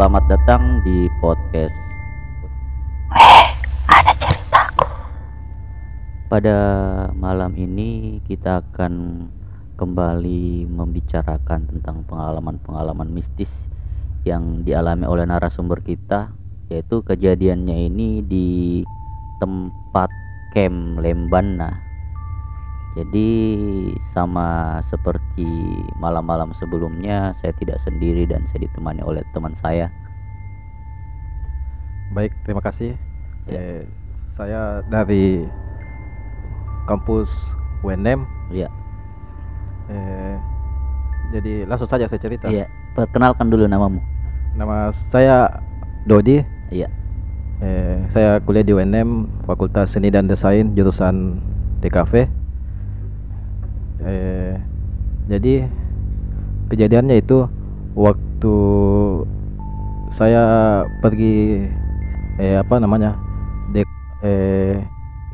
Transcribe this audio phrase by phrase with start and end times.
[0.00, 1.76] selamat datang di podcast.
[3.84, 4.88] Ada ceritaku.
[6.24, 6.56] Pada
[7.12, 9.28] malam ini kita akan
[9.76, 13.52] kembali membicarakan tentang pengalaman-pengalaman mistis
[14.24, 16.32] yang dialami oleh narasumber kita,
[16.72, 18.80] yaitu kejadiannya ini di
[19.36, 20.08] tempat
[20.56, 21.90] camp Lembana.
[22.98, 23.30] Jadi
[24.10, 25.46] sama seperti
[26.02, 29.94] malam-malam sebelumnya, saya tidak sendiri dan saya ditemani oleh teman saya.
[32.10, 32.98] Baik, terima kasih.
[33.46, 33.54] Ya.
[33.54, 33.82] Eh,
[34.34, 35.46] saya dari
[36.90, 37.54] kampus
[37.86, 38.26] UNM.
[38.50, 38.66] Iya.
[39.86, 40.36] Eh,
[41.30, 42.50] jadi langsung saja saya cerita.
[42.50, 42.66] Iya,
[42.98, 44.02] perkenalkan dulu namamu.
[44.58, 45.62] Nama saya
[46.02, 46.42] Dodi.
[46.74, 46.90] Iya.
[47.62, 51.38] Eh, saya kuliah di UNM Fakultas Seni dan Desain jurusan
[51.78, 52.26] DKV.
[54.02, 54.54] Eh,
[55.30, 55.68] jadi
[56.72, 57.46] kejadiannya itu
[57.94, 58.56] waktu
[60.10, 60.42] saya
[60.98, 61.70] pergi
[62.40, 63.14] eh apa namanya
[63.68, 63.86] dek
[64.22, 64.80] eh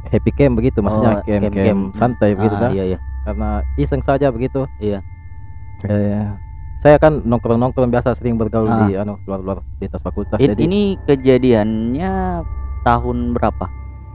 [0.06, 1.66] happy camp begitu maksudnya Oh, camp, camp-camp.
[1.66, 2.98] camp santai begitu Ah, kan Iya, iya.
[3.22, 5.02] karena iseng saja begitu Iya.
[5.82, 6.26] eh
[6.76, 8.84] saya kan nongkrong nongkrong biasa sering bergaul Ah.
[8.84, 12.12] di anu luar luar di atas fakultas In- jadi ini kejadiannya
[12.82, 13.66] tahun berapa?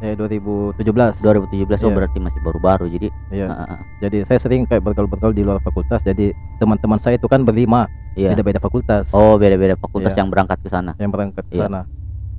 [0.01, 1.93] eh 2017 2017 oh Iya.
[1.93, 3.45] berarti masih baru-baru jadi Iya.
[3.45, 3.79] ah, ah, ah.
[4.01, 8.33] jadi saya sering kayak bergaul-bergaul di luar fakultas jadi teman-teman saya itu kan berlima iya.
[8.33, 10.25] beda-beda fakultas Oh, beda-beda fakultas Iya.
[10.25, 10.97] yang berangkat ke sana.
[10.97, 11.69] yang berangkat ke Iya.
[11.69, 11.85] sana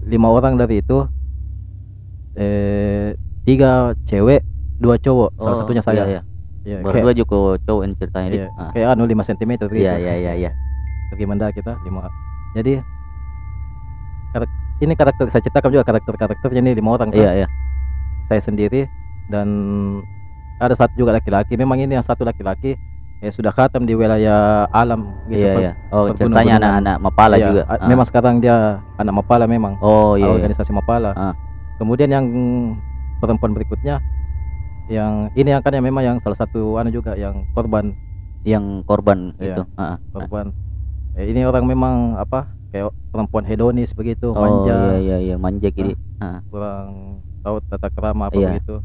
[0.02, 1.06] lima orang dari itu
[2.34, 4.40] eh tiga cewek
[4.76, 6.22] dua cowok salah Oh, satunya saya Iya, iya.
[6.62, 8.70] Iya, Berdua kayak, juga cowok ini ceritanya iya, Ah.
[8.70, 10.50] kayak anu 5 cm gitu Iya, iya, iya, iya.
[11.10, 12.06] bagaimana kita lima
[12.52, 12.80] jadi
[14.32, 17.18] karak- ini karakter saya ceritakan juga karakter-karakternya ini lima orang kan.
[17.18, 17.48] Iya, iya.
[18.24, 18.86] saya sendiri
[19.28, 19.48] dan
[20.56, 22.78] ada satu juga laki-laki memang ini yang satu laki-laki
[23.22, 25.72] ya sudah khatam di wilayah alam gitu Iya, iya.
[25.88, 27.62] Oh, ceritanya anak-anak Mapala Iya, juga.
[27.70, 27.86] Ah.
[27.86, 28.56] memang sekarang dia
[28.98, 30.34] anak Mapala memang Oh, iya, iya.
[30.36, 31.34] organisasi Mapala Ah.
[31.78, 32.26] kemudian yang
[33.22, 34.02] perempuan berikutnya
[34.90, 37.94] yang ini yang kan yang memang yang salah satu anu juga yang korban
[38.42, 39.54] Yang korban Iya.
[39.54, 39.62] itu.
[39.78, 39.96] Ah, ah.
[40.10, 40.50] korban
[41.14, 45.68] Eh, ini orang memang apa kayak perempuan hedonis begitu Oh, iya, manja iya, iya, manja
[45.70, 45.94] kiri.
[46.18, 46.42] Ah.
[46.50, 48.50] kurang tahu tata kerama apa Iya.
[48.50, 48.82] begitu.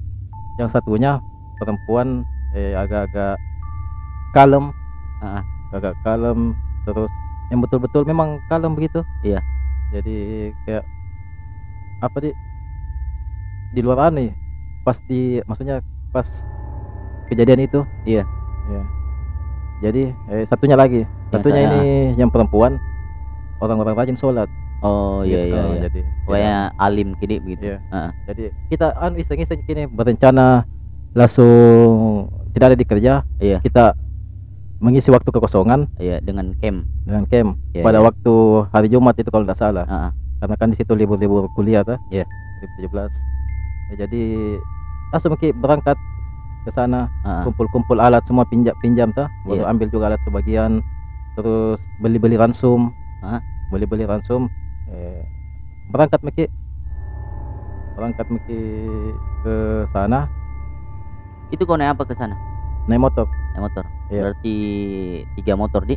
[0.57, 1.17] Yang satunya
[1.57, 2.21] perempuan
[2.53, 3.33] eh, agak-agak
[4.31, 4.71] kalem,
[5.17, 5.43] Ah, ah.
[5.71, 7.11] agak kalem terus
[7.47, 9.01] yang betul-betul memang kalem begitu.
[9.21, 9.39] Iya.
[9.89, 10.17] Jadi
[10.63, 10.83] kayak
[11.99, 12.31] apa di
[13.69, 14.31] di luar aneh
[14.81, 15.79] pas di maksudnya
[16.09, 16.27] pas
[17.27, 17.79] kejadian itu.
[18.03, 18.23] Iya.
[18.67, 18.83] Iya.
[19.79, 21.83] Jadi eh, satunya lagi, Yang satunya saya- ini
[22.15, 22.79] yang perempuan
[23.57, 24.49] orang-orang rajin sholat.
[24.77, 25.47] Oh, iya, gitu.
[25.49, 25.81] iya, iya.
[25.83, 27.63] Jadi ya, Pokoknya alim kiri begitu.
[27.67, 27.77] Iya.
[27.89, 28.09] Ah.
[28.25, 30.69] jadi kita anu iseng-iseng gini berencana
[31.11, 33.57] langsung tidak ada di kerja Iya.
[33.59, 33.97] kita
[34.77, 36.85] mengisi waktu kekosongan Iya, dengan camp.
[37.03, 38.05] dengan camp Iya, pada iya.
[38.05, 38.33] waktu
[38.69, 40.11] hari Jumat itu kalau tidak salah Ah, ah.
[40.37, 42.25] karena kan di situ libur-libur kuliah tuh Iya.
[42.77, 43.09] 2017
[43.87, 44.23] Ya, jadi
[45.09, 45.95] langsung Ki berangkat
[46.61, 47.43] ke sana Ah, ah.
[47.43, 49.71] kumpul-kumpul alat semua pinjam pinjam tuh baru Iya.
[49.71, 50.83] ambil juga alat sebagian
[51.33, 53.41] terus beli-beli ransum Ah.
[53.69, 54.45] beli-beli ransum
[54.87, 55.25] eh,
[55.87, 56.45] berangkat Miki
[57.93, 58.61] berangkat Miki
[59.41, 59.55] ke
[59.87, 60.29] sana
[61.47, 62.35] Itu kau naik apa ke sana?
[62.85, 63.25] naik motor
[63.59, 63.85] motor.
[64.07, 64.21] Iya.
[64.23, 64.55] Berarti
[65.35, 65.95] tiga motor di.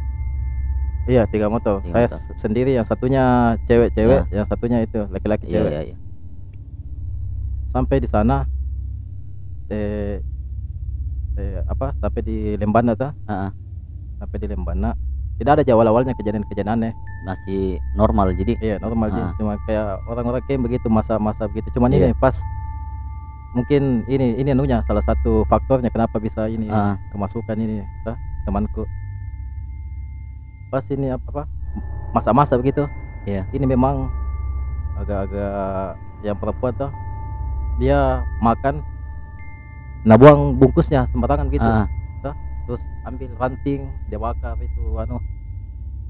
[1.07, 1.81] Iya tiga motor.
[1.81, 2.21] Tiga Saya motor.
[2.37, 3.23] sendiri yang satunya
[3.65, 5.71] cewek-cewek, yang satunya itu laki-laki Iya, cewek.
[5.71, 5.97] iya, iya.
[7.71, 8.45] Sampai di sana,
[9.69, 10.19] eh,
[11.37, 11.95] eh, apa?
[11.97, 13.51] Sampai di Lembana tuh, Ah, ah.
[14.19, 14.93] sampai di Lembana.
[15.41, 16.93] Tidak ada jawab awalnya kejadian-kejadian aneh.
[17.25, 18.53] Masih normal jadi.
[18.61, 19.23] Iya normal sih.
[19.25, 19.33] Ah.
[19.41, 21.73] Cuma kayak orang-orang kayak begitu masa-masa begitu.
[21.73, 22.13] Cuman Iya.
[22.13, 22.37] ini pas
[23.51, 28.87] mungkin ini ini anunya salah satu faktornya kenapa bisa ini Ah, kemasukan ini tuh, temanku.
[30.71, 31.43] Pas ini apa apa
[32.13, 32.87] masa-masa begitu.
[33.25, 33.43] Iya.
[33.51, 34.07] Ini memang
[34.97, 36.91] agak-agak yang perempuan tuh
[37.77, 38.85] dia makan
[40.01, 41.65] nah buang bungkusnya sembarangan gitu.
[41.65, 41.87] ah,
[42.69, 45.19] Terus ambil ranting dia bakar itu anu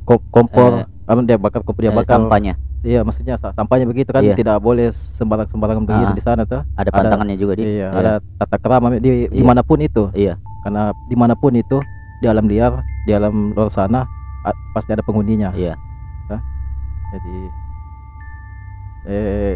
[0.05, 2.21] ko- kompor, anu, dia bakar kompor dia eh, bakar.
[2.21, 2.53] sampahnya.
[2.81, 4.33] Iya, maksudnya sa- sampahnya begitu kan Iya.
[4.33, 6.17] tidak boleh sembarang-sembarangan begitu Ah.
[6.17, 6.65] di sana tuh.
[6.75, 7.77] Ada pantangannya juga di.
[7.77, 9.29] Iya, ada tata kerama di Iya.
[9.29, 10.09] di mana pun itu.
[10.17, 10.41] Iya.
[10.65, 11.77] Karena di mana pun itu
[12.21, 14.09] di alam liar, di alam luar sana
[14.73, 15.53] pasti ada penghuninya.
[15.53, 15.77] Iya.
[17.11, 17.37] Jadi
[19.03, 19.55] eh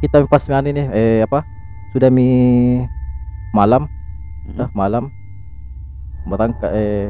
[0.00, 1.46] kita pas anu ini eh apa?
[1.88, 2.28] Sudah mi
[3.50, 3.88] malam,
[4.44, 4.60] Mm-mm.
[4.60, 5.08] ah, malam
[6.26, 7.08] berangkat eh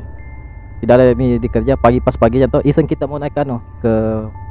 [0.79, 3.91] tidak ada mi di kerja pagi pas paginya tuh iseng kita mau naik anu ke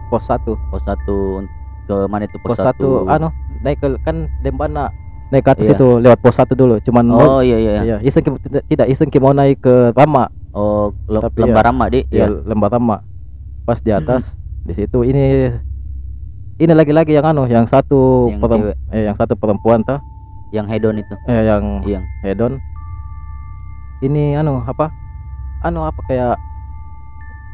[0.08, 0.44] pos 1.
[0.68, 1.44] Pos satu
[1.84, 2.76] ke mana itu Pos 1
[3.06, 4.92] anu naik ke kan Lembana
[5.28, 5.76] naik ke atas Iya.
[5.76, 7.72] itu lewat pos 1 dulu cuman Oh iya iya.
[7.74, 7.82] iya.
[7.82, 11.86] iya iseng tidak, tidak iseng ki mau naik ke Rama Oh le- Tapi lembar rama
[11.88, 12.04] di.
[12.08, 12.44] ya Iya.
[12.44, 12.98] lembah Rama
[13.64, 15.52] pas di atas di situ ini
[16.58, 18.76] ini lagi-lagi yang anu yang satu Yang perem- cewek.
[18.90, 20.00] eh, yang satu perempuan tuh
[20.50, 21.16] Yang hedon itu.
[21.26, 22.00] eh yang Iya.
[22.22, 22.60] hedon
[24.00, 24.92] ini anu apa
[25.62, 26.36] anu apa kayak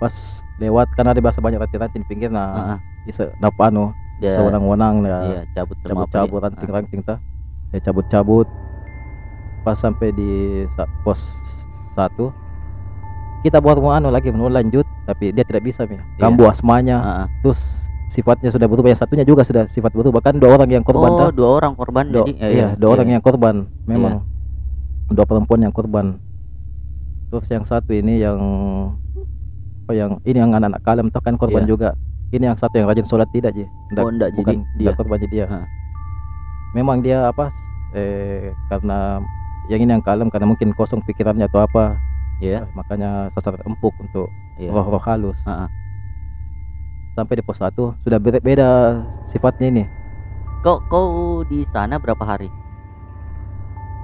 [0.03, 0.15] pas
[0.57, 2.79] lewat kan ada bahasa banyak ranting-ranting di pinggir nah Heeh.
[3.05, 6.45] bisa dapat anu Dia sewenang-wenang ya iya, cabut sama apa cabut-cabut dia.
[6.45, 7.19] ranting-ranting tah
[7.69, 8.47] ya cabut-cabut
[9.61, 10.63] pas sampai di
[11.01, 11.39] pos
[11.89, 12.35] satu
[13.41, 16.03] kita buat mau anu lagi mau lanjut tapi dia tidak bisa mi Iya.
[16.19, 17.27] kambuh asmanya Ah, ah.
[17.39, 21.09] terus sifatnya sudah berubah yang satunya juga sudah sifat berubah bahkan dua orang yang korban
[21.09, 21.29] Oh, tah.
[21.31, 22.31] dua orang korban Do- jadi.
[22.45, 24.21] iya, dua orang yang korban memang
[25.07, 26.19] dua perempuan yang korban
[27.27, 28.37] terus yang satu ini yang
[29.83, 31.69] apa yang ini yang anak-anak kalem tuh kan korban Iya.
[31.69, 31.89] juga
[32.31, 33.67] ini yang satu yang rajin sholat tidak ji
[33.99, 34.91] Oh, enggak, jadi bukan dia.
[34.95, 35.59] korban jadi dia Ha.
[36.71, 37.51] memang dia apa
[37.91, 39.19] eh karena
[39.67, 41.99] yang ini yang kalem karena mungkin kosong pikirannya atau apa
[42.39, 42.63] Iya.
[42.71, 44.71] makanya sasar empuk untuk Iya.
[44.71, 45.69] roh-roh halus Ah, ah.
[47.13, 48.69] sampai di pos satu sudah beda, beda
[49.27, 49.83] sifatnya ini
[50.63, 52.47] Kau kau di sana berapa hari?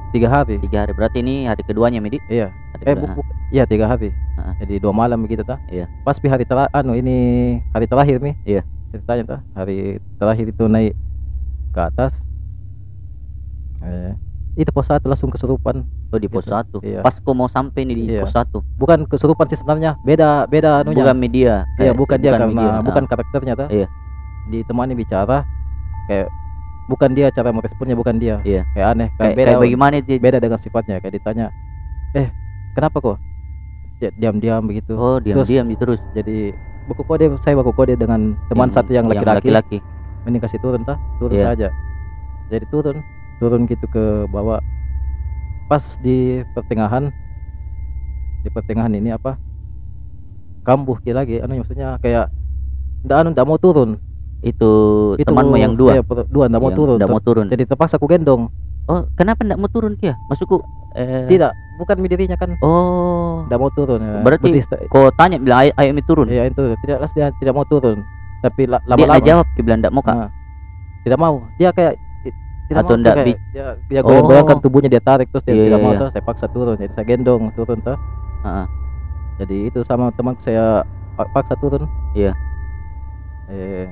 [0.10, 0.92] Tiga hari Tiga hari.
[0.92, 2.18] Berarti ini hari keduanya, Midi?
[2.28, 3.10] iya Hari eh kedua.
[3.10, 4.56] bu, bu- iya tiga hari Ah.
[4.58, 5.86] jadi dua malam begitu ta Iya.
[6.02, 7.16] pas di hari terakhir anu ini
[7.70, 8.62] hari terakhir nih Iya.
[8.90, 9.78] ceritanya ta hari
[10.16, 10.94] terakhir itu naik
[11.70, 12.24] ke atas
[13.82, 14.14] eh
[14.56, 16.50] itu pos satu langsung kesurupan Oh, di pos Gitu.
[16.50, 16.78] satu.
[16.82, 17.00] Iya.
[17.00, 18.26] Pas kau mau sampai nih di Iya.
[18.26, 18.66] pos satu.
[18.76, 21.54] bukan kesurupan sih sebenarnya beda beda anunya Bukan media.
[21.70, 22.82] Iya kayak- bukan dia karena media.
[22.82, 23.68] bukan karakternya tuh.
[23.70, 23.88] Iya.
[24.50, 25.46] Ditemani bicara
[26.06, 26.28] kayak
[26.90, 28.42] bukan dia cara meresponnya bukan dia.
[28.42, 28.66] Iya.
[28.74, 30.18] Kayak aneh kayak, beda kayak bagaimana dia?
[30.18, 31.46] beda dengan sifatnya kayak ditanya
[32.18, 32.28] eh
[32.74, 33.18] kenapa kok
[34.02, 34.98] dia diam-diam begitu.
[34.98, 36.02] Oh, diam-diam gitu terus.
[36.18, 36.56] Jadi
[36.90, 39.54] buku kode saya buku kode dengan teman Yang- satu yang laki-laki.
[39.54, 39.78] laki-laki.
[40.26, 41.46] Ini kasih turun tah turun Iya.
[41.54, 41.68] saja.
[42.50, 42.98] Jadi turun
[43.38, 44.60] turun gitu ke bawah
[45.70, 47.14] pas di pertengahan
[48.42, 49.38] di pertengahan ini apa
[50.66, 52.34] kambuh lagi anu maksudnya kayak
[53.06, 53.96] ndak anu ndak mau turun
[54.40, 54.72] Itu,
[55.20, 56.00] temanmu yang dua.
[56.00, 57.46] iya, dua ndak mau turun nggak mau turun.
[57.48, 58.48] jadi terpaksa aku gendong
[58.88, 60.18] Oh, kenapa enggak mau turun Kia?
[60.26, 60.66] Maksudku
[60.98, 63.46] eh tidak bukan dirinya kan Oh.
[63.46, 64.26] ndak mau turun ya.
[64.26, 66.26] Berarti Berarti Kau tanya bilang ayo, ayo Mi turun.
[66.26, 68.02] ya itu tidak dia tidak mau turun
[68.40, 70.16] tapi la- dia lama-lama nggak jawab, dia bilang enggak mau Kak.
[70.16, 70.30] Nah,
[71.00, 71.94] tidak mau dia kayak
[72.24, 72.36] ti-
[72.66, 74.62] tidak Atau ndak kayak bi- dia dia goyang-goyangkan Oh.
[74.64, 76.00] tubuhnya dia tarik terus dia Iya, tidak iya, mau iya.
[76.00, 77.98] tuh saya paksa turun jadi saya gendong turun tuh
[78.42, 78.66] Heeh.
[79.38, 80.82] jadi itu sama teman saya
[81.14, 82.34] pa- paksa turun Iya.
[83.50, 83.86] eh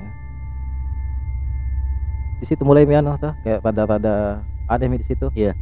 [2.38, 5.52] di situ mulai miano tuh kayak rada-rada aneh mi di situ Iya.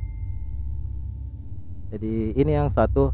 [1.89, 3.11] jadi ini yang satu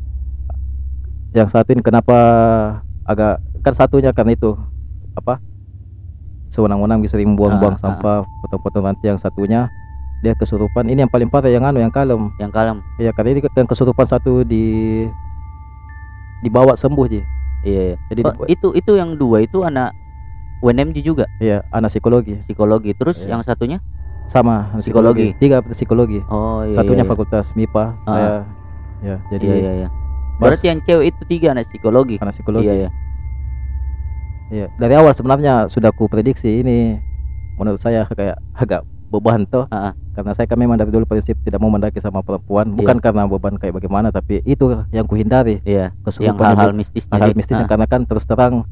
[1.33, 2.17] yang satu ini kenapa
[3.05, 4.53] agak kan satunya karena itu
[5.15, 5.39] apa
[6.51, 9.73] sewenang-wenang bisa buang-buang Ah, ah, sampah potong-potong nanti yang satunya
[10.21, 12.77] dia kesurupan ini yang paling parah yang anu yang kalem Yang kalem.
[12.97, 14.65] ya karena ini yang kesurupan satu di
[16.43, 17.23] dibawa sembuh ji
[17.63, 17.83] Iya.
[17.85, 17.97] iya.
[18.11, 19.95] jadi Oh, itu itu yang dua itu anak
[20.63, 22.95] UNMG juga Iya, anak psikologi psikologi.
[22.95, 23.29] Terus Iya.
[23.29, 23.79] yang satunya?
[24.25, 25.35] sama anak Psikologi.
[25.37, 26.23] Tiga psikologi.
[26.25, 26.73] Oh iya.
[26.73, 27.95] Satunya iya, fakultas MIPA, Ah.
[28.07, 28.29] saya
[29.03, 29.89] ya jadi Iya iya iya.
[30.39, 32.17] Berarti yang cewek itu tiga anak psikologi.
[32.17, 32.65] anak psikologi.
[32.65, 32.91] Iya iya.
[34.49, 37.01] Iya, dari awal sebenarnya sudah ku prediksi ini
[37.57, 39.65] menurut saya kayak agak beban toh.
[39.69, 39.95] Ah, ah.
[40.13, 43.57] Karena saya kan memang dari dulu prinsip tidak mau mendaki sama perempuan, bukan karena beban
[43.57, 45.93] kayak bagaimana tapi itu yang kuhindari Iya.
[45.93, 47.05] Yang kesurupan hal-hal yang- mistis.
[47.07, 48.65] hal-hal mistisnya karena kan terus terang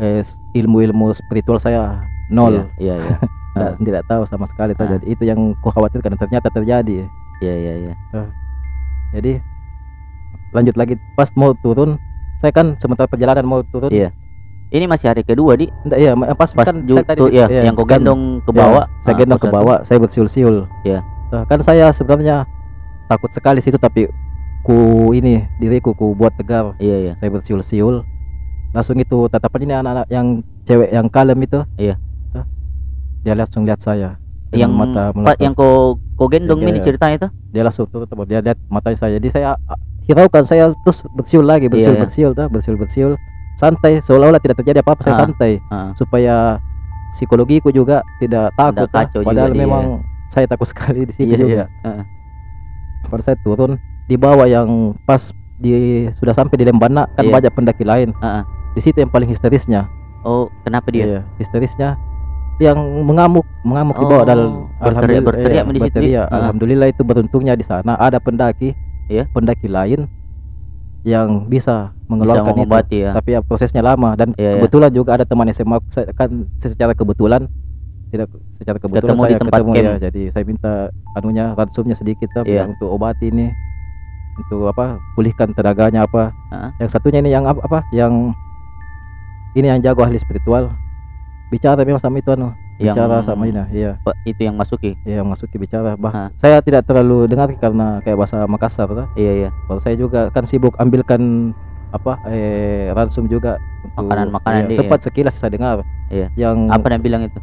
[0.00, 0.22] eh,
[0.54, 2.70] ilmu-ilmu spiritual saya nol.
[2.78, 3.16] Iya iya.
[3.54, 4.74] Tidak, tidak tahu sama sekali.
[4.74, 4.98] Ah.
[4.98, 7.06] Jadi itu yang ku khawatirkan dan ternyata terjadi.
[7.38, 7.94] Iya iya iya.
[9.14, 9.38] Jadi
[10.50, 11.94] lanjut lagi pas mau turun,
[12.42, 13.94] saya kan sementara perjalanan mau turun.
[13.94, 14.10] Iya.
[14.74, 17.70] Ini masih hari kedua di Enggak, iya, pas, pas kan saya tadi tuh, ya, iya,
[17.70, 18.84] yang kau kan, gendong ke iya, bawah.
[19.06, 20.56] saya ah, gendong ke bawah, saya bersiul-siul.
[20.82, 20.98] Iya.
[21.30, 22.42] Nah, kan saya sebenarnya
[23.06, 24.10] takut sekali situ tapi
[24.66, 26.74] ku ini diriku ku buat tegar.
[26.82, 27.12] Iya iya.
[27.22, 28.02] Saya bersiul-siul.
[28.74, 30.26] Langsung itu tatapan ini anak-anak yang
[30.64, 31.62] cewek yang kalem itu.
[31.76, 31.94] Iya.
[33.22, 35.40] Dia langsung lihat saya Yang mata melotot.
[35.40, 36.84] yang kau kau gendong Iya, ini iya.
[36.84, 37.28] ceritanya itu?
[37.48, 41.42] dia langsung turun tuh, dia lihat matanya saya jadi saya ah, hiraukan saya terus bersiul
[41.42, 42.02] lagi bersiul Iya, iya.
[42.02, 43.12] bersiul tuh bersiul bersiul
[43.54, 46.34] santai seolah-olah tidak terjadi apa-apa saya Ah, santai Ah, supaya
[47.10, 48.94] psikologiku juga tidak takut ah.
[48.96, 49.60] kacau juga padahal dia.
[49.60, 49.84] memang
[50.28, 52.02] saya takut sekali di situ Iya, juga iya.
[53.04, 54.68] Pada saya turun di bawah yang
[55.02, 55.72] pas di
[56.14, 57.32] sudah sampai di Lembana kan Iya.
[57.32, 58.42] banyak pendaki lain Heeh.
[58.74, 59.86] Di situ yang paling histerisnya
[60.20, 61.04] Oh, kenapa dia?
[61.04, 62.00] Iya, histerisnya
[62.56, 64.38] yang mengamuk mengamuk di bawah Oh, dan
[64.80, 66.26] berteriak- berteriak di situ, berteriak.
[66.26, 66.36] ah.
[66.40, 68.72] alhamdulillah itu beruntungnya di sana ada pendaki
[69.04, 69.28] Iya.
[69.28, 70.08] pendaki lain
[71.04, 73.12] yang bisa Bisa mengeluarkan itu mengobati ya.
[73.12, 74.52] tapi ya prosesnya lama dan Iya, iya.
[74.56, 77.44] kebetulan juga ada teman SMA saya kan secara kebetulan
[78.08, 79.84] tidak secara kebetulan Ketemu di saya tempat ketemu camp.
[79.84, 80.72] ya jadi saya minta
[81.12, 82.40] anunya ransumnya sedikit Iya.
[82.40, 83.52] bilang untuk obati ini
[84.34, 86.70] untuk apa pulihkan tenaganya apa Ah.
[86.78, 88.32] yang satunya ini yang apa yang
[89.54, 90.74] ini yang jago ahli spiritual
[91.48, 93.94] bicara memang sama itu anu Yang bicara sama ini iya
[94.24, 94.98] itu yang masuki.
[95.04, 96.28] iya masuki bicara bah Ah.
[96.36, 99.06] saya tidak terlalu dengar karena kayak bahasa Makassar tuh.
[99.14, 99.50] Iya iya.
[99.64, 101.54] kalau saya juga kan sibuk ambilkan
[101.88, 106.26] apa eh ransum juga untuk Makanan-makanan iya, sempat sekilas saya dengar Iya.
[106.34, 107.38] yang Apa dia bilang itu?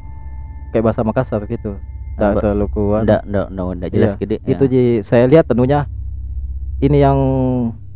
[0.69, 1.79] kayak bahasa Makassar gitu
[2.11, 4.35] tidak terlalu kuat nggak nggak nggak jelas Iya, gede.
[4.45, 5.87] itu ji saya lihat tentunya
[6.81, 7.17] ini yang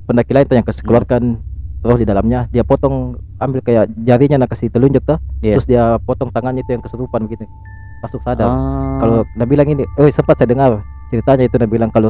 [0.05, 1.35] pendaki lain yang kasih keluarkan
[1.81, 5.19] roh di dalamnya dia potong ambil kayak jarinya nak kasih telunjuk tuh.
[5.39, 5.57] Iya.
[5.59, 7.45] terus dia potong tangannya itu yang kesurupan begitu
[8.03, 8.47] masuk sadar.
[8.47, 12.09] Ah, kalau dia bilang ini eh sempat saya dengar ceritanya itu dia bilang kalau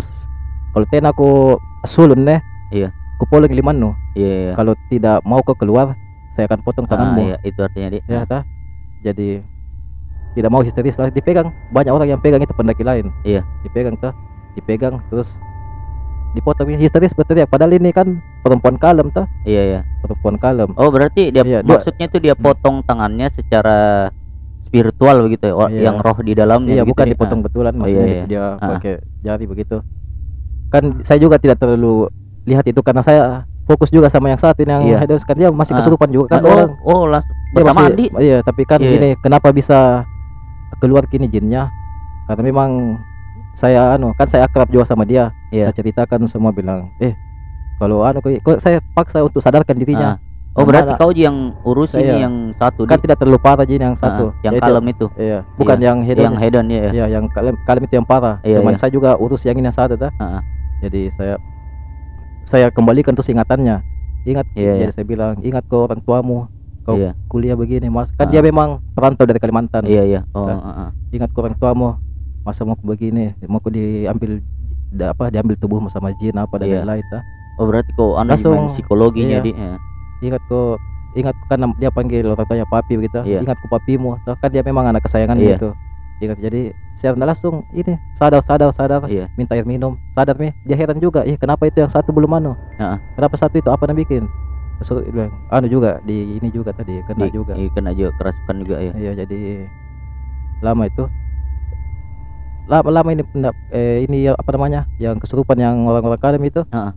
[0.72, 2.40] kalau ten aku sulun nih
[2.74, 2.90] Iya.
[3.16, 4.54] ku polong liman no iya iya.
[4.60, 5.96] kalau tidak mau kau keluar
[6.36, 8.00] saya akan potong Ah, tanganmu iya, itu artinya di.
[8.06, 8.44] ya tah.
[9.06, 9.40] Jadi
[10.36, 11.08] tidak mau histeris lah.
[11.08, 11.48] Dipegang.
[11.72, 13.08] Banyak orang yang pegang itu pendaki lain.
[13.24, 13.48] Iya.
[13.64, 14.12] dipegang tuh
[14.56, 15.40] dipegang terus
[16.36, 19.80] dipotong ya, histeris berteriak padahal ini kan perempuan kalem tuh Iya iya.
[20.00, 24.12] perempuan kalem Oh berarti dia Iya, maksudnya itu dia potong tangannya secara
[24.62, 25.82] spiritual begitu ya, oh, Iya.
[25.88, 26.74] yang roh di dalamnya.
[26.74, 27.12] iya gitu bukan ya.
[27.16, 28.26] dipotong betulan Oh, maksudnya iya, itu iya.
[28.28, 28.70] dia Ah.
[28.76, 29.78] pakai jari begitu
[30.68, 32.12] kan saya juga tidak terlalu
[32.44, 33.22] lihat itu karena saya
[33.66, 34.98] fokus juga sama yang satu ini yang Iya.
[35.02, 35.78] hedon kan dia masih Ah.
[35.80, 38.06] kesurupan juga Ah, kan oh, orang oh langsung bersama masih Andi.
[38.20, 38.92] iya tapi kan Iya.
[38.94, 40.04] ini kenapa bisa
[40.78, 41.72] keluar kini jinnya
[42.28, 43.00] karena memang
[43.56, 45.66] saya anu kan saya akrab juga sama dia Iya.
[45.66, 47.16] saya ceritakan semua bilang eh
[47.76, 50.20] kalau anu kok saya paksa untuk sadarkan dirinya
[50.56, 53.68] Oh Yang berarti kau yang urus Saya- ini yang satu kan di tidak terlalu parah
[53.68, 55.06] jin yang satu Ah, yang Yaitu- kalem itu.
[55.20, 56.84] iya bukan yang hedon yang hedon ya.
[56.96, 58.40] Iya, yang kalem kalem itu yang parah.
[58.40, 58.80] Iya, Cuman iya.
[58.80, 60.08] saya juga urus yang ini yang satu tuh.
[60.16, 60.42] Ah, ah.
[60.80, 61.36] Jadi saya
[62.48, 63.84] saya kembalikan terus ingatannya.
[64.24, 64.96] Ingat, Iya, jadi iya.
[64.96, 66.48] saya bilang, ingat kau orang tuamu.
[66.82, 67.20] Kau Iya.
[67.28, 68.16] kuliah begini, Mas.
[68.16, 68.32] Kan Ah.
[68.32, 69.84] dia memang perantau dari Kalimantan.
[69.84, 70.22] Iya iya.
[70.32, 70.56] Oh, Kan?
[70.56, 70.90] ah, ah.
[71.12, 72.00] Ingat kau orang tuamu.
[72.46, 74.38] Masa mau begini, mau kau diambil
[74.94, 76.78] da, apa diambil tubuh sama jin apa dan Iya.
[76.86, 77.22] lain-lain tuh.
[77.58, 79.46] Oh berarti kau anu Langsung- psikologinya iya.
[79.46, 79.52] di.
[79.52, 79.76] ya.
[80.22, 80.78] Ingat kau
[81.16, 83.18] ingat kan dia panggil orang tuanya papi begitu.
[83.26, 83.42] Iya.
[83.42, 84.22] Ingat kau papimu.
[84.22, 85.58] Kan dia memang anak kesayangan Iya.
[85.58, 85.70] gitu.
[86.16, 86.62] Ingat jadi
[86.96, 89.28] saya langsung ini sadar sadar sadar Iya.
[89.36, 92.56] minta air minum sadar nih dia heran juga ih kenapa itu yang satu belum anu
[92.80, 92.98] Heeh.
[93.20, 94.24] kenapa satu itu apa yang bikin
[94.80, 98.56] so, bilang, anu juga di ini juga tadi kena Di- juga Iya, kena juga kerasukan
[98.64, 98.94] juga ya.
[98.96, 99.68] iya jadi
[100.64, 101.04] lama itu
[102.66, 106.92] lama lama ini pendak- eh, ini apa namanya yang kesurupan yang orang-orang kalem itu Heeh.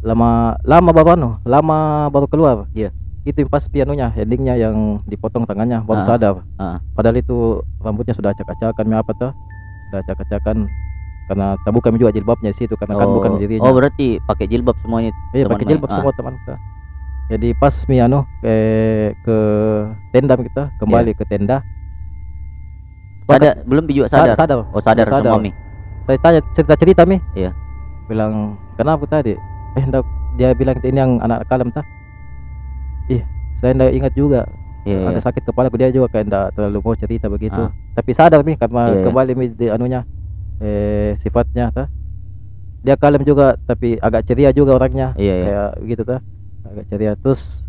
[0.00, 0.30] lama
[0.64, 1.78] lama baru anu lama
[2.08, 2.88] baru keluar Iya.
[3.22, 6.80] itu yang pas pianonya endingnya yang dipotong tangannya baru Ah, sadar ah.
[6.96, 7.36] padahal itu
[7.78, 9.30] rambutnya sudah acak-acakan apa tuh
[9.86, 10.64] sudah acak-acakan
[11.28, 14.74] karena tabu kami juga jilbabnya di situ karena kan bukan dirinya Oh berarti pakai jilbab
[14.80, 15.14] semuanya.
[15.30, 15.94] Iya pakai jilbab Ah.
[15.94, 16.54] semua teman kita.
[17.30, 19.36] Jadi pas mi anu eh, ke
[20.10, 21.62] tenda kita kembali ke tenda.
[23.36, 24.58] Sadar belum juga sadar, sadar.
[24.58, 24.58] sadar.
[24.74, 25.22] Oh sadar, Sadar.
[25.30, 25.50] semua mi.
[26.06, 27.16] Saya tanya cerita cerita mi.
[27.34, 27.50] Iya.
[28.10, 29.34] Bilang kenapa tadi?
[29.78, 30.02] Eh ndak
[30.34, 31.84] dia bilang ini yang anak kalem tah.
[33.08, 33.22] Ih
[33.58, 34.46] saya ndak ingat juga.
[34.82, 35.12] Iya.
[35.12, 35.22] Ada iya.
[35.22, 37.32] sakit kepala dia juga kayak ndak terlalu mau cerita Ah.
[37.32, 37.62] begitu.
[37.94, 39.04] Tapi sadar mi karena Iya, iya.
[39.06, 40.00] kembali mi di anunya
[40.60, 41.88] eh sifatnya tah.
[42.80, 45.12] Dia kalem juga tapi agak ceria juga orangnya.
[45.14, 45.44] Iya iya.
[45.44, 46.20] kayak begitu tuh
[46.64, 47.66] agak ceria terus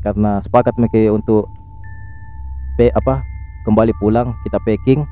[0.00, 1.44] karena sepakat mereka untuk
[2.80, 3.20] pe apa
[3.62, 5.04] kembali pulang kita packing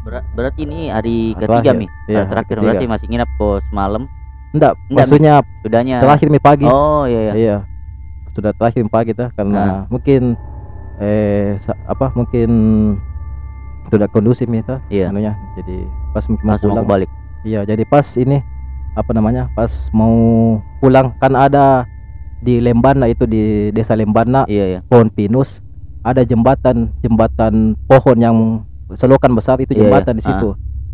[0.00, 1.74] Ber- berarti ini hari ketiga terakhir.
[1.74, 1.86] mi.
[2.04, 2.64] Iya, Hari terakhir ketiga.
[2.68, 4.02] berarti masih nginap kok semalam.
[4.52, 4.94] enggak Mi.
[4.94, 5.96] maksudnya Sudahnya.
[5.98, 7.32] terakhir mi pagi Oh iya iya.
[7.34, 7.56] iya
[8.30, 10.36] sudah terakhir mi pagi tuh karena mungkin
[10.96, 12.50] eh apa mungkin
[13.86, 15.08] sudah kondusif mi tuh Iya.
[15.08, 17.10] anunya jadi pas mau pulang balik.
[17.40, 18.44] iya jadi pas ini
[18.92, 20.14] apa namanya pas mau
[20.78, 21.88] pulang kan ada
[22.38, 24.80] di Lembana itu di desa Lembana Iya iya.
[24.84, 25.63] pohon pinus
[26.04, 28.36] ada jembatan jembatan pohon yang
[28.92, 30.52] selokan besar itu Iya, jembatan di situ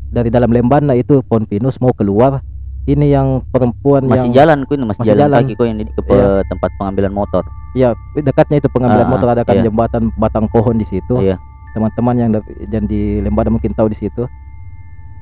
[0.09, 2.41] dari dalam lembana itu pohon pinus mau keluar
[2.83, 5.39] ini yang perempuan Masih yang jalan ku ini masih, masih jalan, jalan.
[5.45, 6.43] kaki ku yang di ke Iya.
[6.49, 7.43] tempat pengambilan motor.
[7.71, 9.67] ya dekatnya itu pengambilan Ah, motor ada kan iya.
[9.67, 11.39] jembatan batang pohon di situ Iya.
[11.71, 12.31] teman-teman yang
[12.67, 14.27] yang di lembana mungkin tahu di situ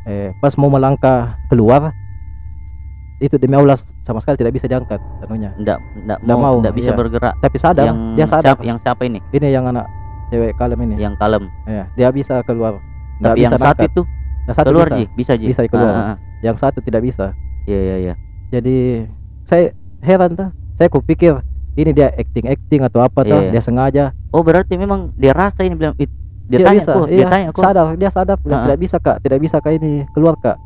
[0.04, 1.92] eh pas mau melangkah keluar
[3.18, 6.72] itu demi Allah sama sekali tidak bisa diangkat anunya Enggak enggak Nggak mau, mau, enggak
[6.72, 6.96] bisa iya.
[6.96, 7.34] bergerak.
[7.36, 9.18] tapi sadar yang dia sadar siapa, yang siapa ini?
[9.28, 9.86] ini yang anak
[10.28, 11.44] cewek kalem ini Yang kalem.
[11.64, 12.78] ya dia bisa keluar
[13.18, 14.02] nggak Tapi bisa yang satu itu
[14.40, 14.96] Yang satu keluar bisa.
[14.96, 15.46] Ji, bisa Ji.
[15.46, 15.90] Bisa keluar.
[15.90, 16.16] Ah, ah, ah.
[16.40, 17.34] yang satu tidak bisa
[17.64, 18.14] Iya iya iya.
[18.48, 18.76] jadi
[19.42, 19.64] saya
[19.98, 21.34] heran tuh saya kupikir
[21.74, 23.50] ini dia acting acting atau apa tuh Iya.
[23.50, 26.12] dia sengaja Oh berarti memang dia rasa ini bilang "It-
[26.44, 27.60] dia tidak tanya bisa kok, iya, dia tanya kok.
[27.60, 28.62] sadar dia sadar Ah, ah.
[28.64, 30.56] tidak bisa kak tidak bisa kak ini keluar kak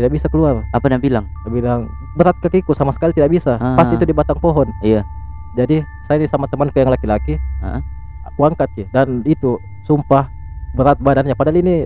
[0.00, 1.28] tidak bisa keluar Apa dia bilang?
[1.44, 1.80] dia bilang
[2.14, 3.92] berat kakiku sama sekali tidak bisa Ah, pas ah.
[3.92, 5.04] itu di batang pohon Iya.
[5.52, 7.84] jadi saya ini sama temanku yang laki-laki Ah.
[8.24, 10.32] aku angkat ya dan itu sumpah
[10.72, 11.84] berat badannya padahal ini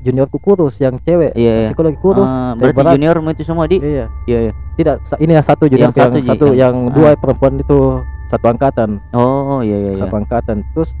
[0.00, 1.66] juniorku kurus yang cewek Iya, iya.
[1.66, 2.94] psikologi kurus Ah, tapi berarti berat.
[2.94, 4.52] juniormu itu semua di iya Iya iya.
[4.74, 7.78] tidak ini yang satu junior Yang yang satu, satu, Ji, yang, yang- dua perempuan itu
[8.26, 9.90] satu angkatan Oh iya iya.
[9.90, 9.98] iya.
[9.98, 10.92] satu angkatan terus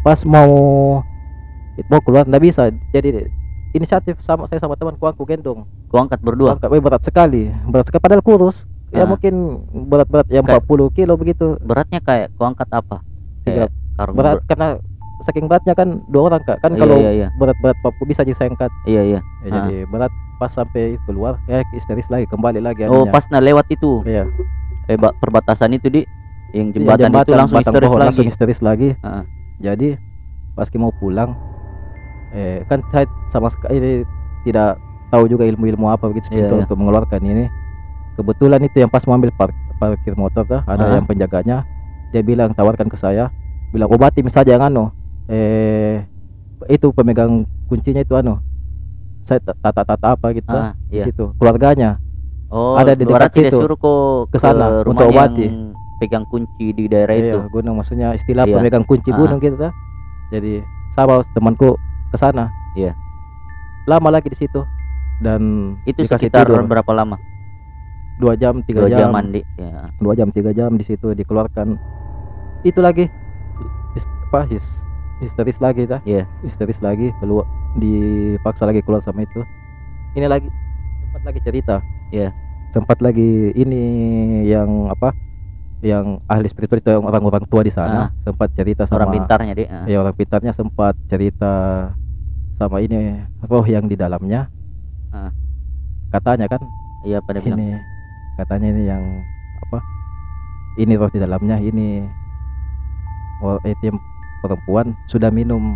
[0.00, 0.50] pas mau
[1.82, 2.62] mau keluar nggak bisa
[2.92, 3.26] jadi
[3.72, 6.56] inisiatif sama saya sama teman aku gendong Kau angkat berdua.
[6.56, 9.08] Angkat, wih, berat sekali berat sekali padahal kurus ya Ah.
[9.08, 9.34] mungkin
[9.88, 13.00] berat-berat ya Kayak- 40 kilo begitu Beratnya kayak kau angkat apa?
[13.42, 14.68] Kayak karung berat ber- karena
[15.22, 17.28] saking beratnya kan dua orang kak kan Iya, kalau iya, iya.
[17.32, 19.20] berat-berat 40 bisa aja saya angkat Iya iya.
[19.40, 19.52] Ya, Ah.
[19.62, 24.02] jadi berat pas sampai keluar ya histeris lagi kembali lagi Oh pas nah lewat itu
[24.02, 24.26] iya
[24.84, 26.02] eh ba- perbatasan itu di
[26.52, 28.02] yang Iya, jembatan, itu langsung histeris lagi.
[28.02, 29.22] langsung histeris lagi Ah.
[29.56, 29.96] jadi
[30.52, 31.32] pas mau pulang
[32.32, 34.04] eh kan saya sama sekali
[34.42, 36.64] tidak tahu juga ilmu-ilmu apa begitu spiritual iya.
[36.64, 37.44] untuk mengeluarkan ini
[38.16, 40.96] kebetulan itu yang pas mau ambil par- parkir motor dah ada Ah.
[40.96, 41.68] yang penjaganya
[42.12, 43.28] dia bilang tawarkan ke saya
[43.68, 44.88] bilang obati saja yang anu
[45.28, 46.04] eh
[46.68, 48.40] itu pemegang kuncinya itu anu
[49.22, 51.04] saya ta- tata-tata apa gitu Ah, di iya.
[51.04, 52.00] situ keluarganya
[52.52, 53.56] Oh, Ada di dekat situ.
[53.56, 53.80] suruh
[54.28, 55.48] Ke sana, rumah untuk obati.
[55.96, 57.40] pegang kunci di daerah itu.
[57.40, 58.60] Iya, gunung maksudnya istilah Iya.
[58.60, 59.16] pemegang kunci Ah.
[59.16, 59.72] gunung gitu dah.
[60.28, 60.60] Jadi
[60.92, 61.80] sama temanku
[62.12, 62.52] ke sana.
[62.76, 62.92] Iya.
[63.88, 64.60] Lama lagi di situ
[65.18, 67.16] dan Itu dikasih sekitar tidur berapa lama?
[68.12, 69.40] dua jam tiga Dua jam jam mandi.
[69.56, 69.88] Ya.
[69.98, 71.74] dua jam tiga jam di situ dikeluarkan
[72.62, 73.08] itu lagi
[73.96, 74.84] his, apa his,
[75.18, 76.28] histeris lagi dah Iya.
[76.44, 79.42] histeris lagi keluar dipaksa lagi keluar sama itu
[80.14, 80.46] ini lagi
[81.02, 81.76] sempat lagi cerita
[82.12, 82.30] Iya.
[82.70, 83.82] sempat lagi ini
[84.46, 85.16] yang apa
[85.82, 89.66] yang ahli spiritual itu yang orang-orang tua di sana sempat cerita sama Orang pintarnya dia.
[89.68, 89.84] Ah.
[89.84, 91.52] ya orang pintarnya sempat cerita
[92.54, 94.46] sama ini roh yang di dalamnya
[95.10, 95.28] Ah.
[96.08, 96.62] katanya kan
[97.02, 97.58] Iya pada bilang.
[97.58, 97.68] ini
[98.36, 99.02] katanya ini yang
[99.60, 99.78] apa
[100.76, 102.06] ini roh di dalamnya ini
[103.40, 103.98] oh, itu yang
[104.38, 105.74] perempuan sudah minum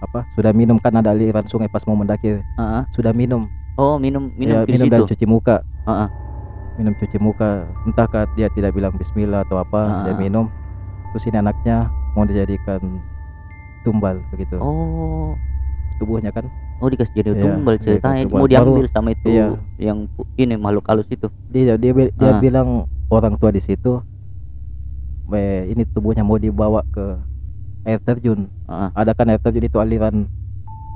[0.00, 2.84] apa sudah minum kan ada aliran sungai pas mau mendaki Ah, ah.
[2.90, 3.44] sudah minum
[3.76, 4.94] Oh minum minum ya, di minum situ.
[4.96, 6.08] dan cuci muka ah.
[6.78, 7.66] Minum cuci muka.
[7.82, 10.16] Entahkah dia tidak bilang Bismillah atau apa dia Ah.
[10.16, 10.46] minum.
[11.10, 11.76] Terus ini anaknya
[12.14, 12.78] mau dijadikan
[13.82, 14.56] tumbal begitu.
[14.56, 15.34] Oh.
[15.98, 16.46] Tubuhnya kan?
[16.78, 18.22] Oh dikasih jadi Iya, tumbal ceritanya.
[18.30, 19.58] mau diambil sama itu Iya.
[19.76, 21.26] yang ini makhluk halus itu.
[21.48, 22.38] dia dia bi- dia Ah.
[22.38, 22.68] bilang
[23.08, 23.98] orang tua di situ
[25.28, 27.18] "Eh, ini tubuhnya mau dibawa ke
[27.82, 28.46] air terjun.
[28.64, 30.24] Ah, ada kan air terjun itu aliran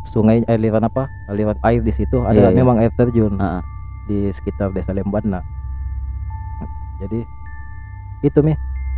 [0.05, 1.11] sungai aliran apa?
[1.27, 2.21] Aliran air di situ.
[2.21, 2.57] Ada Iya, iya.
[2.57, 3.59] memang air terjun ah.
[4.05, 5.43] di sekitar desa Lembana
[7.03, 7.21] jadi
[8.23, 8.55] itu mi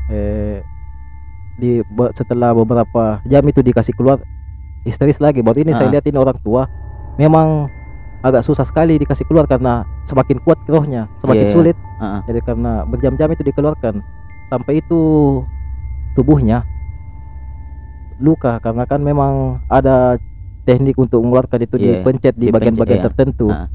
[0.09, 0.61] eh
[1.55, 1.81] di
[2.13, 4.21] setelah beberapa jam itu dikasih keluar
[4.83, 5.93] histeris lagi baru ini saya Ah.
[5.97, 6.67] lihat ini orang tua
[7.15, 7.71] memang
[8.21, 11.55] agak susah sekali dikasih keluar karena semakin kuat rohnya semakin Iya, iya.
[11.55, 12.21] sulit ah.
[12.27, 14.03] jadi karena berjam-jam itu dikeluarkan
[14.51, 15.01] sampai itu
[16.13, 16.67] tubuhnya
[18.19, 20.19] luka karena kan memang ada
[20.65, 23.05] teknik untuk mengeluarkan itu Iya, dipencet di bagian-bagian iya.
[23.05, 23.49] tertentu.
[23.51, 23.69] Nah,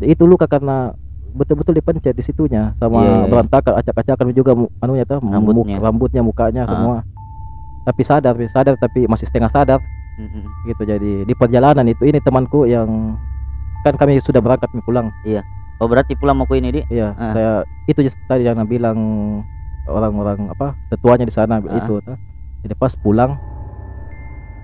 [0.00, 0.96] itu luka karena
[1.34, 3.26] betul-betul dipencet di situnya sama Iya, iya.
[3.26, 5.76] berantakan acak-acakan juga anunya tuh Rambutnya.
[5.78, 6.70] rambutnya mukanya Ah.
[6.70, 6.96] semua
[7.84, 9.80] tapi sadar sadar tapi masih setengah sadar
[10.14, 10.44] Mm, mm.
[10.64, 13.18] gitu jadi di perjalanan itu ini temanku yang
[13.82, 15.10] kan kami sudah berangkat pulang
[15.82, 16.80] Oh berarti pulang mau ke ini di?
[16.88, 17.34] iya Ah.
[17.34, 17.50] saya
[17.84, 18.96] itu just tadi yang bilang
[19.84, 21.76] orang-orang apa tetuanya di sana Ah.
[21.76, 22.14] itu tuh.
[22.62, 23.34] jadi pas pulang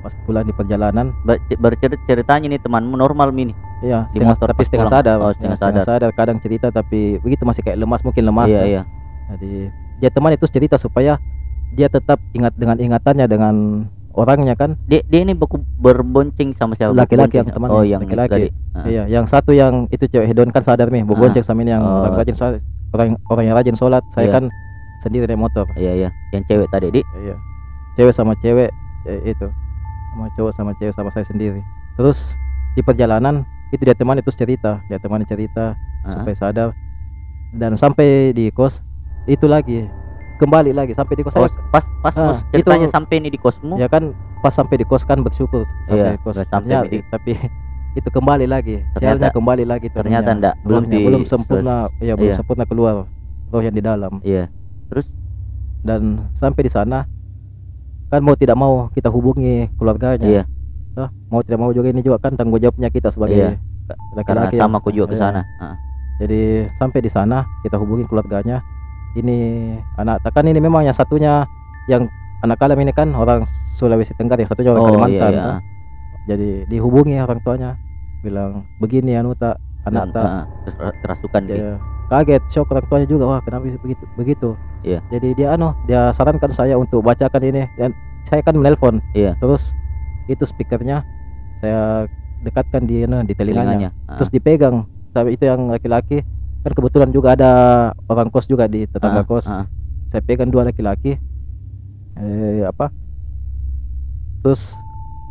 [0.00, 3.52] pas pulang di perjalanan Ber- bercerit ceritanya nih temanmu normal mini.
[3.80, 4.96] Iya Di setengah motor tapi setengah pulang.
[4.98, 8.56] sadar Oh, Ya, setengah sadar kadang cerita tapi begitu masih kayak lemas mungkin lemas Iya
[8.56, 8.66] lah.
[8.66, 8.82] iya.
[9.30, 9.50] Jadi
[9.96, 11.20] dia teman itu cerita supaya
[11.70, 13.54] dia tetap ingat dengan ingatannya dengan
[14.10, 14.74] orangnya kan.
[14.84, 16.90] Dia dia ini beku berbonceng sama siapa?
[16.90, 17.38] Laki-laki Berbonceng.
[17.38, 18.50] yang temannya, Oh yang laki-laki.
[18.72, 18.84] Ah.
[18.84, 22.02] Iya, yang satu yang itu cewek hedon kan sadar nih, bergonceng sama ini yang Oh.
[22.02, 22.58] orang rajin sholat,
[22.90, 24.02] orang orang yang rajin sholat.
[24.10, 24.34] Saya Iya.
[24.34, 24.44] kan
[25.00, 25.62] sendiri naik motor.
[25.72, 26.08] Iya iya.
[26.32, 27.00] Yang cewek tadi di.
[27.16, 27.36] Iya.
[27.94, 28.68] Cewek sama cewek
[29.06, 29.46] eh, itu.
[30.10, 31.62] Sama cowok sama cewek sama saya sendiri.
[31.94, 32.34] Terus
[32.72, 35.74] di perjalanan itu dia teman itu cerita, dia teman cerita.
[36.00, 36.16] Ah.
[36.16, 36.68] supaya sadar.
[37.52, 38.80] Dan sampai di kos
[39.26, 39.84] itu lagi.
[40.38, 41.36] Kembali lagi sampai di kos.
[41.36, 43.76] Oh, saya pas pas Ah, kos ceritanya itu- sampai nih di kosmu.
[43.76, 46.40] ya kan pas sampai di kos kan bersyukur sampai Iya, kos.
[46.40, 47.32] sampai di- tapi
[47.98, 48.80] itu kembali lagi.
[48.96, 51.92] Sialnya Ternyata- kembali lagi ternyata ndak, belum di- belum sempurna.
[52.00, 52.34] Ya belum iya.
[52.34, 53.04] sempurna keluar
[53.50, 54.18] roh yang di dalam.
[54.22, 54.48] Iya.
[55.80, 57.08] dan sampai di sana
[58.08, 60.28] kan mau tidak mau kita hubungi keluarganya.
[60.28, 60.42] Iya.
[60.92, 63.50] Ah, mau tidak mau juga ini juga kan tanggung jawabnya kita sebagai Iya.
[64.14, 65.22] Laki-laki yang- sama aku juga ke iya.
[65.22, 65.42] sana.
[65.58, 65.74] Ah.
[66.18, 66.40] Jadi
[66.76, 68.60] sampai di sana kita hubungi keluarganya.
[69.12, 69.36] Ini
[69.96, 71.42] anak kan ini memang yang satunya
[71.86, 72.06] yang
[72.40, 73.42] anak kalam ini kan orang
[73.74, 75.30] Sulawesi Tenggara, yang satunya orang Oh iya Kalimantan.
[75.30, 75.42] iya.
[75.42, 75.58] toh.
[76.28, 77.70] Jadi dihubungi orang tuanya,
[78.20, 80.28] bilang begini anu tak anak Dan, tak.
[80.62, 81.52] terus ra- kerasukan di.
[81.56, 81.74] Ya,
[82.06, 84.48] kaget, shock orang tuanya juga wah kenapa bisa begitu begitu.
[84.82, 85.00] Iya.
[85.10, 87.90] Jadi dia anu dia sarankan saya untuk bacakan ini dan
[88.22, 89.00] saya kan menelpon.
[89.10, 89.34] Iya.
[89.40, 89.72] Terus
[90.30, 91.02] itu speakernya
[91.58, 92.06] saya
[92.40, 93.90] dekatkan di anu, di telinganya telinganya.
[94.06, 94.16] Ah.
[94.16, 94.76] terus dipegang
[95.10, 96.22] tapi itu yang laki-laki
[96.60, 97.50] kan kebetulan juga ada
[98.06, 99.66] orang kos juga di tetangga Ah, kos ah.
[100.08, 101.20] saya pegang dua laki-laki
[102.16, 102.88] eh apa
[104.40, 104.76] terus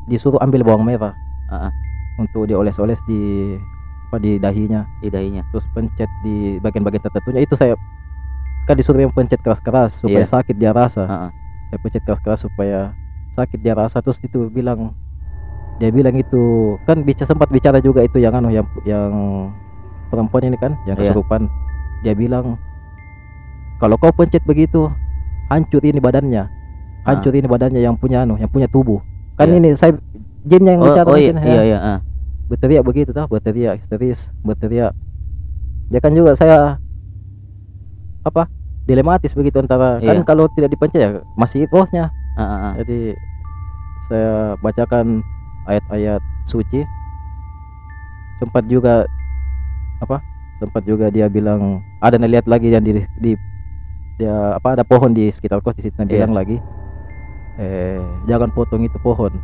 [0.06, 1.14] disuruh ambil bawang merah
[1.48, 1.72] Ah, ah,
[2.20, 3.58] untuk dioles-oles di
[4.06, 5.42] apa di dahinya di dahinya.
[5.50, 7.74] terus pencet di bagian-bagian tertentunya itu saya
[8.66, 10.30] kan disuruh yang pencet keras-keras supaya Iya.
[10.32, 11.32] sakit dia rasa Ah, ah.
[11.68, 12.94] saya pencet keras-keras supaya
[13.34, 14.94] sakit dia rasa terus itu bilang
[15.78, 16.42] dia bilang itu
[16.84, 19.12] kan bicara sempat bicara juga itu yang anu yang yang
[20.10, 21.10] perempuan ini kan yang Iya.
[21.10, 21.48] kesurupan
[22.02, 22.60] dia bilang
[23.78, 24.92] kalau kau pencet begitu
[25.48, 26.52] hancur ini badannya
[27.04, 29.00] hancur ini badannya yang punya anu yang punya tubuh
[29.36, 29.52] kan Ah.
[29.52, 29.58] Iya.
[29.58, 29.94] ini saya
[30.44, 32.00] jinnya yang Oh, bicara oh iya, ya iya, iya, ah.
[32.48, 34.92] berteriak begitu tah berteriak histeris berteriak
[35.88, 36.76] ya kan juga saya
[38.22, 38.52] apa
[38.84, 40.26] dilematis begitu antara kan Iya.
[40.28, 42.74] kalau tidak dipencet ya masih rohnya Ah, ah, ah.
[42.80, 43.00] jadi
[44.08, 44.32] saya
[44.64, 45.20] bacakan
[45.68, 46.82] ayat-ayat suci
[48.40, 49.04] sempat juga
[50.00, 50.24] apa
[50.58, 53.36] sempat juga dia bilang ada lihat lagi yang di, di
[54.16, 56.20] dia apa ada pohon di sekitar kos di situ dia Iya.
[56.24, 56.58] bilang lagi
[57.60, 59.36] eh jangan potong itu pohon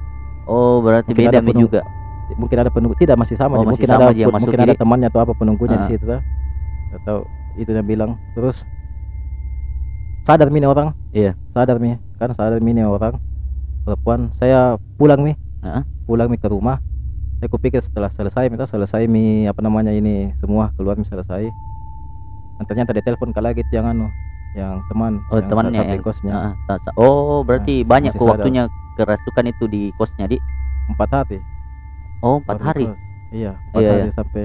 [0.45, 1.81] Oh, berarti Mungkin beda penung- juga.
[2.37, 5.07] mungkin ada penunggu tidak masih sama Oh, masih mungkin sama ada pun- mungkin ada temannya
[5.09, 5.89] atau apa penunggunya di Ah.
[5.89, 6.05] situ
[6.95, 7.17] atau
[7.57, 8.63] itu dia bilang terus
[10.23, 11.33] sadar mi orang Iya.
[11.51, 13.19] sadar mi kan sadar mi nih orang
[13.83, 14.59] perempuan saya
[14.95, 15.81] pulang mi Ah.
[16.03, 16.77] pulang mi ke rumah
[17.35, 21.49] saya kupikir setelah selesai minta selesai mi apa namanya ini semua keluar mi selesai
[22.55, 24.07] dan ternyata dia telepon ke lagi yang anu
[24.55, 26.93] yang teman Oh, yang temannya yang- kosnya tak- tak.
[26.95, 28.63] Oh, berarti banyak masih kok waktunya
[28.95, 30.39] kerasukan itu di kosnya, Di.
[30.87, 31.39] empat hari
[32.21, 32.85] Oh, empat Baru hari.
[32.87, 32.97] kos.
[33.29, 34.43] iya empat Iya, hari sampai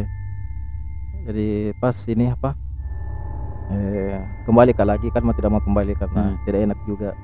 [1.23, 2.51] jadi pas ini apa
[3.71, 6.37] eh kembali ke lagi kan mau tidak mau kembali karena Hmm.
[6.43, 7.15] tidak enak juga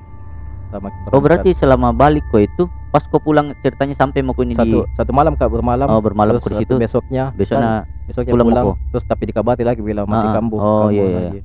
[0.69, 4.53] sama Oh, berarti selama balik kok itu pas kau pulang ceritanya sampai mau kau ini
[4.53, 6.75] satu di satu malam kak bermalam Oh, bermalam terus kau situ.
[6.75, 7.71] besoknya kan, Besoknya
[8.05, 10.35] besoknya pulang pulang, terus tapi dikabari lagi bilang masih Ah, ah.
[10.35, 11.19] kambuh Oh, kambuh iya, iya.
[11.21, 11.39] lagi.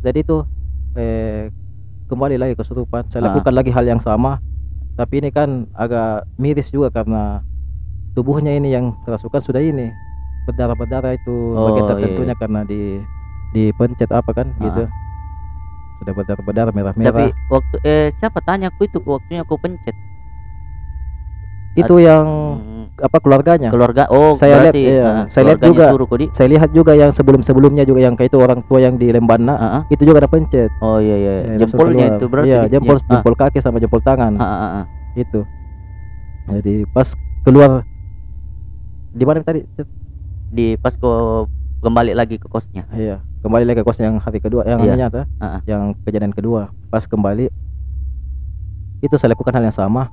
[0.00, 0.36] jadi itu
[0.92, 1.42] eh
[2.06, 3.26] kembali lagi kesurupan saya Ah.
[3.30, 4.38] lakukan lagi hal yang sama
[4.94, 7.42] tapi ini kan agak miris juga karena
[8.10, 9.90] tubuhnya ini yang kerasukan sudah ini
[10.42, 12.98] berdarah berdarah itu Oh, bagian iya, tertentunya karena di
[13.50, 14.62] dipencet apa kan Ah.
[14.62, 14.82] gitu
[16.00, 19.92] sudah berdarah berdarah merah merah Tapi waktu eh siapa tanya aku itu waktunya aku pencet.
[21.70, 22.26] itu yang
[22.60, 25.06] Hmm, apa keluarganya keluarga oh Saya lihat, iya.
[25.06, 25.86] ah, Saya lihat juga.
[25.94, 29.06] suruh saya lihat juga yang sebelum sebelumnya juga yang kayak itu orang tua yang di
[29.14, 29.82] Lembana Ah, ah.
[29.86, 31.32] itu juga ada pencet Oh iya iya.
[31.54, 32.48] Langsung Jempolnya itu berarti.
[32.50, 34.84] Iya, jempol Ah, jempol kaki sama jempol tangan ah, ah.
[35.14, 35.46] itu.
[36.50, 37.06] Jadi pas
[37.46, 37.86] keluar
[39.14, 39.62] di mana tadi?
[40.50, 41.46] Di pas kau
[41.80, 42.84] kembali lagi ke kosnya.
[42.92, 45.08] Iya, kembali lagi ke kos yang hari kedua yang Iya.
[45.40, 45.60] Ah, ah.
[45.64, 46.68] Yang kejadian kedua.
[46.92, 47.48] Pas kembali
[49.00, 50.12] itu saya lakukan hal yang sama.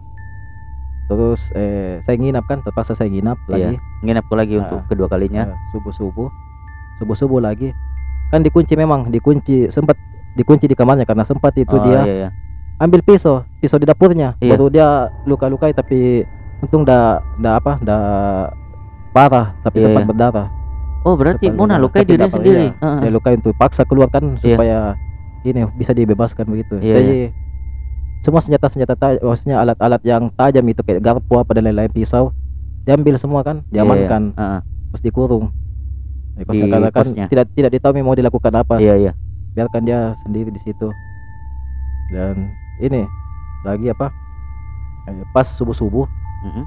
[1.07, 3.51] Terus eh, saya nginap kan, terpaksa saya nginap Iya.
[3.51, 3.75] lagi.
[4.03, 4.63] Nginep kau lagi Ah.
[4.63, 5.51] untuk kedua kalinya.
[5.75, 6.29] subuh subuh,
[6.99, 7.71] subuh subuh lagi.
[8.31, 9.95] Kan dikunci memang, dikunci sempat
[10.35, 12.29] dikunci di kamarnya karena sempat itu oh, dia iya, iya.
[12.77, 14.53] ambil pisau pisau di dapurnya Iya.
[14.53, 14.87] baru dia
[15.25, 16.21] luka-lukai tapi
[16.61, 18.01] untung dah dah apa dah
[19.09, 20.09] parah tapi Iya, sempat iya.
[20.13, 20.47] berdarah
[21.01, 21.83] Oh berarti Sempat Mona berdarah.
[21.83, 22.65] lukai Tapi diri dapat- sendiri.
[22.67, 22.81] iya.
[22.81, 22.99] Ah.
[22.99, 24.55] dia lukai untuk paksa keluarkan Iya.
[24.55, 24.77] supaya
[25.41, 27.17] ini bisa dibebaskan begitu Iya, jadi
[28.19, 32.33] semua senjata-senjata maksudnya alat-alat yang tajam itu kayak garpu apa dan lain-lain pisau
[32.83, 33.73] diambil semua kan Iya, iya.
[33.77, 34.59] diamankan Ah, ah.
[34.89, 35.53] terus dikurung
[36.33, 37.25] di kosnya Di kan kosnya.
[37.27, 39.11] tidak tidak ditahu mau dilakukan apa Iya iya.
[39.53, 40.89] biarkan dia sendiri di situ
[42.09, 43.03] dan ini
[43.63, 44.11] lagi apa
[45.05, 46.05] eh, pas subuh subuh
[46.43, 46.65] Mm-mm.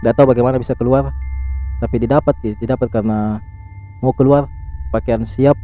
[0.00, 1.10] nggak tahu bagaimana bisa keluar
[1.78, 3.38] tapi didapat didapat karena
[3.98, 4.46] mau keluar
[4.88, 5.54] pakaian siap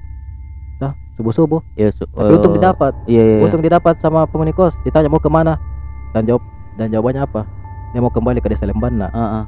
[0.76, 1.90] nah subuh subuh Iya.
[1.90, 3.34] su- tapi untung eh, didapat Iya iya.
[3.36, 3.42] iya.
[3.42, 5.58] untung didapat sama penghuni kos ditanya mau ke mana
[6.10, 6.42] dan jawab
[6.74, 7.42] dan jawabannya apa
[7.90, 9.44] dia mau kembali ke desa Lembana Ah, ah.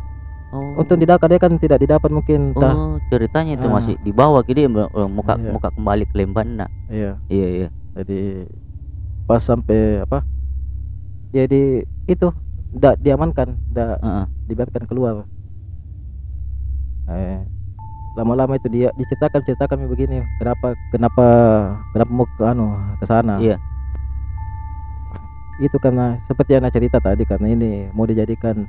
[0.49, 0.79] Oh.
[0.79, 3.73] untung didapat dia kan tidak didapat mungkin entah Oh, ceritanya itu Ah.
[3.73, 5.51] masih di bawah ya eh, muka Iya.
[5.51, 6.67] muka kembali ke Lembana.
[6.87, 7.69] iya Iya iya.
[7.95, 8.47] jadi
[9.27, 10.23] pas sampai apa
[11.31, 11.63] jadi
[12.07, 12.27] itu
[12.73, 14.27] tidak diamankan tidak Ah, ah.
[14.47, 15.27] dibiarkan keluar
[17.09, 17.39] eh
[18.15, 21.25] lama-lama itu dia diceritakan ceritakan begini kenapa kenapa
[21.93, 22.67] kenapa mau ke anu
[22.97, 23.61] ke sana Iya.
[25.59, 28.69] itu karena seperti yang Ana cerita tadi karena ini mau dijadikan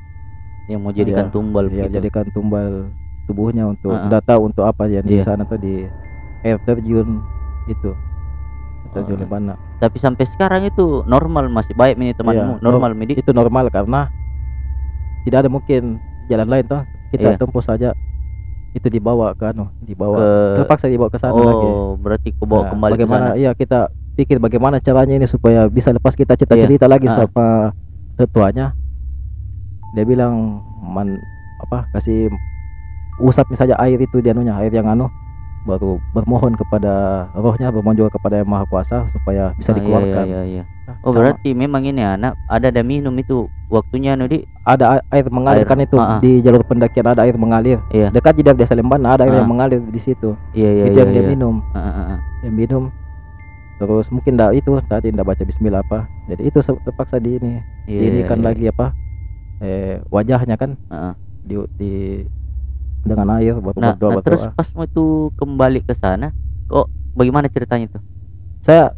[0.67, 1.31] Yang mau jadikan Iya.
[1.31, 1.95] tumbal ya gitu.
[1.95, 2.91] jadikan tumbal
[3.23, 4.03] tubuhnya untuk Ah, ah.
[4.03, 5.23] tidak tahu untuk apa ya di Iya.
[5.25, 5.87] sana tuh di
[6.43, 7.23] air terjun
[7.65, 7.91] itu
[8.83, 12.91] air terjun di mana Tapi sampai sekarang itu normal masih baik ini temanmu Iya, normal
[12.93, 13.15] midi.
[13.15, 14.11] itu normal karena
[15.23, 17.39] tidak ada mungkin jalan lain toh kita Iya.
[17.39, 17.95] tempuh saja
[18.71, 20.15] itu dibawa ke anu dibawa.
[20.17, 20.27] Ke
[20.61, 21.67] terpaksa dibawa ke sana lagi.
[21.67, 25.65] Oh, berarti kau bawa Nah, kembali ke bagaimana iya kita pikir bagaimana caranya ini supaya
[25.67, 26.63] bisa lepas kita cerita Iya.
[26.65, 27.15] cerita lagi Ah.
[27.15, 27.47] sama
[28.15, 28.73] tetuanya.
[29.93, 31.17] Dia bilang man
[31.59, 32.29] apa kasih
[33.17, 35.09] usap misalnya air itu dia anunya air yang anu
[35.67, 36.93] baru bermohon kepada
[37.35, 40.63] rohnya bermohon juga kepada yang maha kuasa supaya bisa Ah, iya, dikeluarkan Iya iya iya.
[41.03, 45.27] Oh sama- berarti memang ini anak ada ada minum itu waktunya anu di ada air
[45.27, 46.17] mengalir Air, kan itu ah.
[46.17, 48.07] di jalur pendakian ada air mengalir Iya.
[48.09, 49.43] dekat di desa Lembana ada air Ah.
[49.43, 51.29] yang mengalir di situ iya iya itu iya, yang dia iya.
[51.29, 52.19] minum Ah, ah, ah.
[52.41, 52.83] yang minum
[53.77, 57.99] terus mungkin ndak itu tadi ndak baca Bismillah apa jadi itu terpaksa di ini Iya,
[58.01, 58.45] ini iya, kan iya.
[58.47, 58.85] lagi apa
[59.59, 61.13] eh wajahnya kan ah.
[61.43, 61.91] di, di
[63.07, 64.55] dengan air baru Nah, berdoa nah, terus berdoa.
[64.55, 66.29] pas mau itu kembali ke sana
[66.65, 68.01] kok bagaimana ceritanya tuh?
[68.59, 68.91] Saya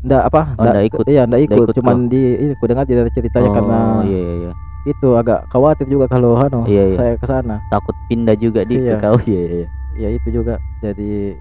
[0.00, 1.04] ndak apa Oh, ndak ikut.
[1.06, 4.34] iya ndak ikut, ikut cuman di ini ku dengar dari ceritanya oh, karena iya iya
[4.40, 4.52] iya.
[4.84, 6.96] itu agak khawatir juga kalau anu Iya, iya.
[6.96, 7.62] saya ke sana.
[7.68, 8.98] Takut pindah juga di Iya.
[8.98, 9.68] kau iya iya iya.
[9.94, 10.58] ya itu juga.
[10.78, 11.38] Jadi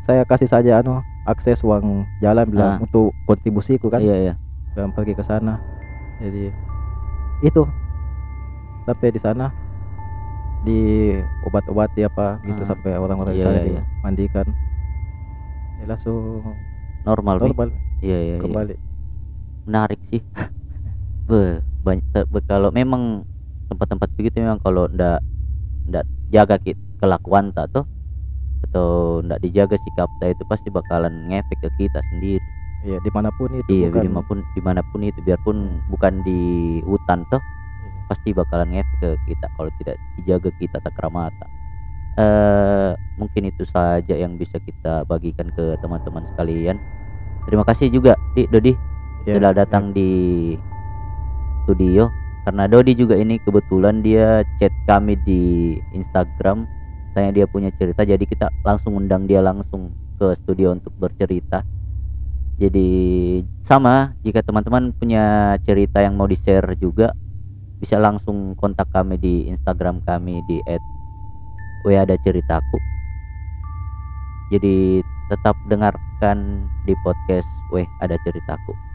[0.00, 2.78] saya kasih saja anu akses uang jalan bilang Ah.
[2.80, 3.98] untuk kontribusiku kan.
[3.98, 4.34] Iya iya.
[4.74, 5.58] Yang pergi ke sana.
[6.18, 6.54] Jadi
[7.40, 7.62] itu.
[8.84, 9.52] Sampai di sana
[10.58, 12.68] di obat-obati apa gitu Ah.
[12.68, 13.82] sampai orang-orang Iya, sana iya, iya.
[13.86, 14.46] dimandikan
[15.78, 16.18] ya langsung
[17.02, 17.68] normal normal
[18.00, 18.42] iya iya iya.
[18.42, 18.74] kembali
[19.64, 20.22] menarik sih
[21.28, 23.22] Be, banyak be- kalau memang
[23.68, 25.20] tempat-tempat begitu memang kalau ndak
[25.86, 27.84] ndak jaga kit kelakuan tak tuh
[28.68, 32.42] atau ndak dijaga sikap tak itu pasti bakalan ngefek ke kita sendiri
[32.82, 35.56] ya di mana pun itu iya bukan di mana pun di mana pun itu biarpun
[35.86, 36.40] bukan di
[36.82, 37.38] hutan tuh
[38.08, 41.46] pasti bakalan ngefek ke kita kalau tidak dijaga kita tak mata.
[42.18, 42.90] Eh
[43.20, 46.80] mungkin itu saja yang bisa kita bagikan ke teman-teman sekalian.
[47.46, 48.74] Terima kasih juga di Dodi
[49.28, 50.08] Ya, sudah datang di
[51.68, 52.08] studio.
[52.48, 56.64] Karena Dodi juga ini kebetulan dia chat kami di Instagram.
[57.12, 61.60] Tanya dia punya cerita jadi kita langsung undang dia langsung ke studio untuk bercerita.
[62.56, 62.88] Jadi
[63.68, 67.12] sama jika teman-teman punya cerita yang mau di share juga
[67.78, 70.58] bisa langsung kontak kami di Instagram kami di
[71.94, 72.78] ada ceritaku
[74.50, 78.87] jadi tetap dengarkan di podcast Weh ada ceritaku